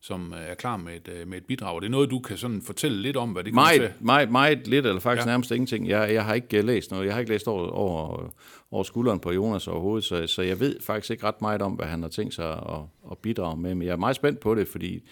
[0.00, 1.74] som er klar med et, med et bidrag.
[1.74, 3.80] Og det er noget, du kan sådan fortælle lidt om, hvad det kommer til.
[3.80, 5.30] Meget, meget, meget lidt, eller faktisk Ja.
[5.30, 5.88] nærmest ingenting.
[5.88, 7.06] Jeg, jeg har ikke læst noget.
[7.06, 8.30] Jeg har ikke læst over, over,
[8.70, 11.86] over skulderen på Jonas overhovedet, så, så jeg ved faktisk ikke ret meget om, hvad
[11.86, 12.80] han har tænkt sig at,
[13.10, 13.74] at bidrage med.
[13.74, 15.02] Men jeg er meget spændt på det, fordi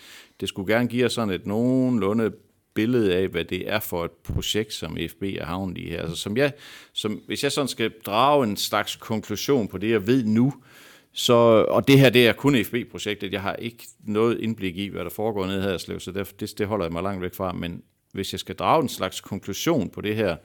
[0.41, 2.33] det skulle gerne give os sådan et nogenlunde
[2.75, 6.03] billede af, hvad det er for et projekt, som FB er havnet i her.
[6.03, 6.53] Altså, som jeg,
[6.93, 10.55] som, hvis jeg sådan skal drage en slags konklusion på det, jeg ved nu,
[11.13, 11.35] så,
[11.69, 13.33] og det her, det er kun FB-projektet.
[13.33, 16.41] Jeg har ikke noget indblik i, hvad der foregår nede her i Slev, så det,
[16.41, 17.53] det, det holder jeg mig langt væk fra.
[17.53, 17.83] Men
[18.13, 20.37] hvis jeg skal drage en slags konklusion på det her,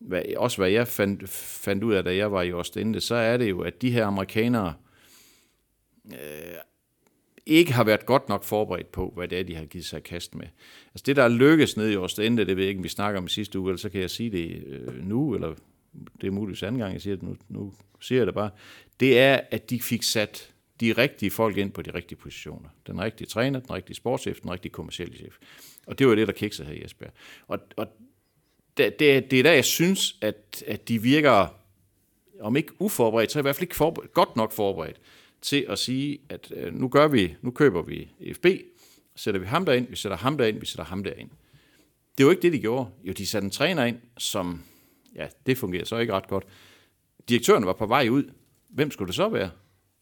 [0.00, 3.36] hvad, også hvad jeg fandt, fandt ud af, da jeg var i Ostende, så er
[3.36, 4.74] det jo, at de her amerikanere
[6.12, 6.58] øh,
[7.48, 10.34] ikke har været godt nok forberedt på, hvad det er, de har givet sig kast
[10.34, 10.46] med.
[10.86, 13.20] Altså det, der er lykkes nede i Ostende, det ved jeg ikke, om vi snakker
[13.20, 15.54] om i sidste uge, eller så kan jeg sige det øh, nu, eller
[16.20, 18.50] det er muligvis anden gang, jeg siger det, nu, nu siger jeg det bare,
[19.00, 22.68] det er, at de fik sat de rigtige folk ind på de rigtige positioner.
[22.86, 25.36] Den rigtige træner, den rigtige sportschef, den rigtige kommercielle chef.
[25.86, 27.12] Og det var det, der kiksede her i Esbjerg.
[27.46, 27.86] Og, og
[28.76, 31.46] det, det, det er der, jeg synes, at, at de virker,
[32.40, 35.00] om ikke uforberedt, så i hvert fald ikke forberedt, godt nok forberedt
[35.42, 38.46] til at sige, at øh, nu gør vi, nu køber vi FB,
[39.16, 41.30] sætter vi ham derind, vi sætter ham derind, vi sætter ham derind.
[42.18, 42.90] Det var ikke det, de gjorde.
[43.04, 44.62] Jo, de satte en træner ind, som,
[45.14, 46.44] ja, det fungerer så ikke ret godt.
[47.28, 48.24] Direktøren var på vej ud.
[48.68, 49.50] Hvem skulle det så være?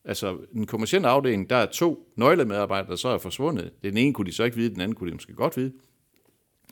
[0.04, 3.72] Altså, den kommercielle afdeling, der er to nøglemedarbejdere, der så er forsvundet.
[3.82, 5.72] Den ene kunne de så ikke vide, den anden kunne de måske godt vide.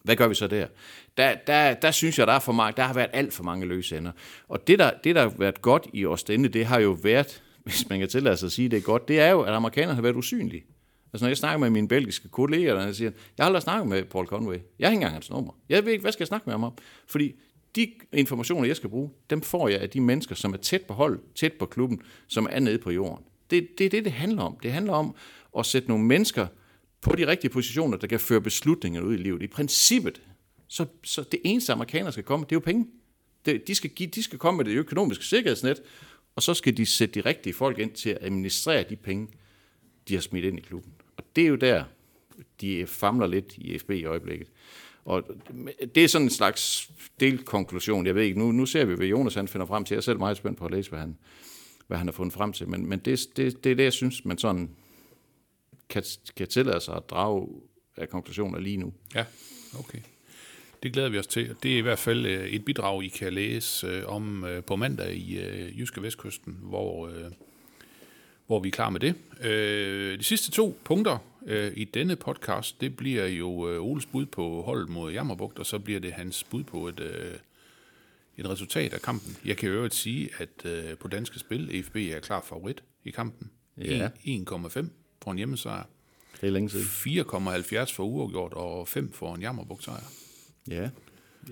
[0.03, 0.67] Hvad gør vi så der?
[1.17, 3.67] Der, der, der synes jeg, der, er for mange, der har været alt for mange
[3.67, 4.13] løse ender.
[4.49, 7.89] Og det der, det, der har været godt i Ostende, det har jo været, hvis
[7.89, 10.03] man kan tillade sig at sige, det er godt, det er jo, at amerikanerne har
[10.03, 10.65] været usynlige.
[11.13, 14.05] Altså når jeg snakker med mine belgiske kolleger, der siger, jeg har aldrig snakket med
[14.05, 14.57] Paul Conway.
[14.79, 15.53] Jeg har ikke engang hans nummer.
[15.69, 16.73] Jeg ved ikke, hvad skal jeg snakke med ham om?
[17.07, 17.35] Fordi
[17.77, 20.95] de informationer, jeg skal bruge, dem får jeg af de mennesker, som er tæt på
[20.95, 23.25] hold, tæt på klubben, som er nede på jorden.
[23.51, 24.57] Det, det er det, det handler om.
[24.63, 25.15] Det handler om
[25.59, 26.47] at sætte nogle mennesker
[27.01, 29.43] på de rigtige positioner, der kan føre beslutninger ud i livet.
[29.43, 30.23] I princippet,
[30.69, 32.87] så, så det eneste amerikanere skal komme, det er jo penge.
[33.47, 35.83] Det, de, skal give, de skal komme med det økonomiske sikkerhedsnet,
[36.37, 39.29] og så skal de sætte de rigtige folk ind til at administrere de penge,
[40.09, 40.93] de har smidt ind i klubben.
[41.17, 41.85] Og det er jo der,
[42.61, 44.49] de famler lidt i FB i øjeblikket.
[45.05, 45.23] Og
[45.95, 48.07] det er sådan en slags delkonklusion.
[48.07, 49.95] Jeg ved ikke, nu, nu ser vi, hvad Jonas han finder frem til.
[49.95, 51.19] Jeg er selv meget spændt på at læse, hvad han,
[51.87, 52.69] hvad han har fundet frem til.
[52.69, 54.71] Men, men det, det, det er det, jeg synes, man sådan
[55.89, 56.05] kan,
[56.37, 57.49] kan tillade sig at drage
[57.97, 58.93] af konklusioner lige nu.
[59.15, 59.25] Ja,
[59.79, 59.99] okay.
[60.85, 61.57] Det glæder vi os til.
[61.63, 64.77] Det er i hvert fald øh, et bidrag, I kan læse øh, om øh, på
[64.77, 65.39] mandag i
[65.79, 67.11] Jyske Vestkysten, hvor,
[68.47, 69.15] hvor vi er klar med det.
[70.19, 71.19] De sidste to punkter
[71.75, 73.49] i denne podcast, det bliver jo
[73.85, 77.01] Oles bud på holdet mod Jammerbugt, og så bliver det hans bud på et,
[78.37, 79.37] et resultat af kampen.
[79.45, 80.67] Jeg kan i øvrigt sige, at
[80.99, 83.51] på danske spil, FB er klar favorit i kampen.
[83.79, 84.09] Ja.
[84.09, 84.87] 1,5
[85.23, 85.85] for en hjemmesejr.
[86.41, 87.21] Det er længe siden.
[87.21, 90.24] 4,70 for uafgjort og 5 for en Jammerbugt sejr.
[90.71, 90.89] Ja.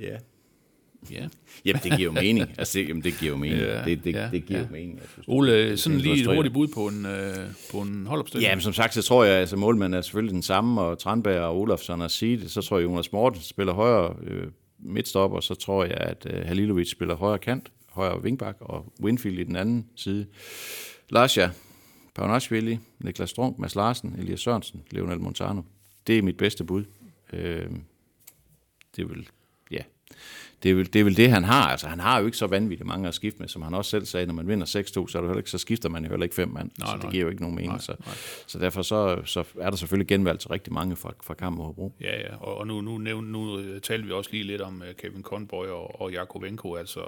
[0.00, 0.16] Ja.
[1.10, 1.28] Ja.
[1.64, 2.48] Jamen, det giver jo mening.
[2.58, 3.60] Altså, det, jamen, det giver jo mening.
[3.60, 4.66] Ja, det, det, ja, det giver ja.
[4.70, 5.00] mening.
[5.12, 7.36] Synes, Ole, sådan lige et hurtigt bud på en, øh,
[7.70, 8.48] på en holdopstilling.
[8.48, 10.98] Ja, men som sagt, så tror jeg, at altså, målmanden er selvfølgelig den samme, og
[10.98, 12.48] Tranberg og Olafsson og Seed.
[12.48, 14.46] Så tror jeg, Jonas Morten spiller højre øh,
[14.78, 19.44] midtstopper, så tror jeg, at øh, Halilovic spiller højre kant, højre vingbak, og Winfield i
[19.44, 20.26] den anden side.
[21.10, 21.50] Lasja,
[22.14, 25.62] Paunashvili, Niklas Strunk, Mads Larsen, Elias Sørensen, Leonel Montano.
[26.06, 26.84] Det er mit bedste bud.
[27.32, 27.66] Øh,
[28.96, 29.28] det er vel,
[29.70, 29.82] ja,
[30.62, 31.68] det er, vel, det er vel det, han har.
[31.68, 34.06] Altså, han har jo ikke så vanvittigt mange at skifte med, som han også selv
[34.06, 36.24] sagde, når man vinder 6-2, så, er det heller ikke, så skifter man jo heller
[36.24, 36.70] ikke fem mand.
[36.78, 37.12] Nej, så det nej.
[37.12, 37.72] giver jo ikke nogen mening.
[37.72, 38.14] Nej, så, nej.
[38.46, 41.66] så derfor så, så er der selvfølgelig genvalgt til rigtig mange fra, fra kampen mod
[41.66, 41.92] Hobro.
[42.00, 42.36] Ja, ja.
[42.36, 45.22] Og, og nu, nu, nævn, nu øh, talte vi også lige lidt om uh, Kevin
[45.22, 47.00] Conboy og, og Jakovenko, altså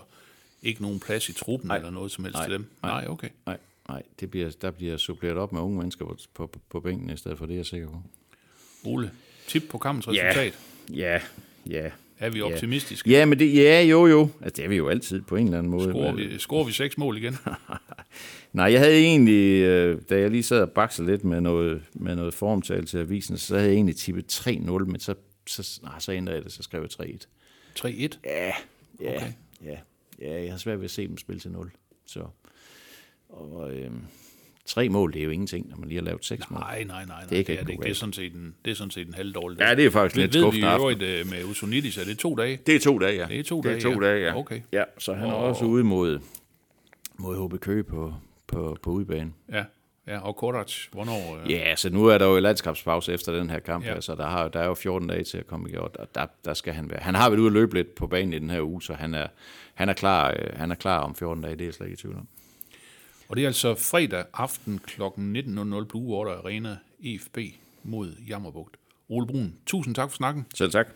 [0.63, 1.77] ikke nogen plads i truppen Nej.
[1.77, 2.47] eller noget som helst Nej.
[2.47, 2.67] til dem.
[2.83, 3.01] Nej.
[3.01, 3.29] Nej, okay.
[3.47, 7.11] Nej, nej det bliver, der bliver suppleret op med unge mennesker på, på, på, bænken
[7.11, 8.03] i stedet for, det er jeg sikker på.
[8.85, 9.11] Ole,
[9.47, 10.59] tip på kampens resultat.
[10.91, 11.21] Ja, ja.
[12.19, 12.45] Er vi Ja.
[12.45, 13.11] optimistiske?
[13.11, 14.29] Ja, men det, ja, jo, jo.
[14.41, 15.89] Altså, det er vi jo altid på en eller anden måde.
[15.91, 17.37] Scorer vi, scorer vi seks mål igen?
[18.53, 22.17] Nej, jeg havde egentlig, øh, da jeg lige sad og bakset lidt med noget, med
[22.17, 25.15] noget formtal til avisen, så havde jeg egentlig tippet 3-0, men så,
[25.47, 27.27] så, nej, så ændrede jeg det, så skrev jeg 3-1.
[27.79, 28.19] 3-1?
[28.25, 28.47] Ja,
[29.01, 29.33] ja, okay.
[29.65, 29.79] ja,
[30.21, 31.71] ja, jeg har svært ved at se dem spille til 0.
[32.07, 32.25] Så,
[33.29, 33.91] og øh,
[34.67, 36.61] tre mål, det er jo ingenting, når man lige har lavet seks mål.
[36.61, 37.05] Nej, nej, nej.
[37.07, 37.21] nej.
[37.21, 37.81] Det Det, kan er ikke det, ikke.
[37.81, 39.91] gå det, er sådan set en, det er sådan set en halvdårlig Ja, det er
[39.91, 42.59] faktisk det lidt ved vi skuffende i øvrigt øh, med Usunitis, er det to dage?
[42.67, 43.27] Det er to dage, ja.
[43.29, 44.09] Det er to det dage, er to ja.
[44.09, 44.37] dage, ja.
[44.39, 44.61] Okay.
[44.73, 46.19] Ja, så han er Og- også ude mod,
[47.19, 48.15] mod HB Køge på,
[48.47, 49.33] på, på udebane.
[49.53, 49.65] Ja,
[50.07, 50.19] ja.
[50.19, 51.39] og Kodac, hvornår?
[51.45, 53.95] øh, Ja, så nu er der jo landskabspause efter den her kamp, Ja.
[53.95, 54.01] ja.
[54.01, 56.55] så der, har, der er jo 14 dage til at komme i og der, der
[56.55, 57.01] skal han være.
[57.01, 59.15] Han har været ude at løbe lidt på banen i den her uge, så han
[59.15, 59.27] er,
[59.75, 61.95] han er, klar, øh, han er klar om 14 dage, det er jeg slet ikke
[61.95, 62.29] i tvivl om.
[63.29, 65.03] Og det er altså fredag aften kl.
[65.03, 67.39] 19.00 Blue Water Arena EFB
[67.83, 68.77] mod Jammerbugt.
[69.09, 70.47] Ole Brun, tusind tak for snakken.
[70.55, 70.87] Selv tak.